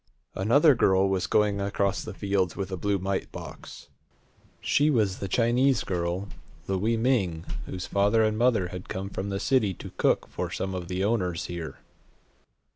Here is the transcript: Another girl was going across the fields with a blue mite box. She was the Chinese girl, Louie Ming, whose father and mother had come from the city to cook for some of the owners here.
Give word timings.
Another 0.33 0.73
girl 0.73 1.07
was 1.07 1.27
going 1.27 1.61
across 1.61 2.03
the 2.03 2.15
fields 2.15 2.55
with 2.55 2.71
a 2.71 2.75
blue 2.75 2.97
mite 2.97 3.31
box. 3.31 3.89
She 4.59 4.89
was 4.89 5.19
the 5.19 5.27
Chinese 5.27 5.83
girl, 5.83 6.27
Louie 6.65 6.97
Ming, 6.97 7.45
whose 7.67 7.85
father 7.85 8.23
and 8.23 8.35
mother 8.35 8.69
had 8.69 8.89
come 8.89 9.11
from 9.11 9.29
the 9.29 9.39
city 9.39 9.75
to 9.75 9.91
cook 9.97 10.27
for 10.27 10.49
some 10.49 10.73
of 10.73 10.87
the 10.87 11.03
owners 11.03 11.45
here. 11.45 11.81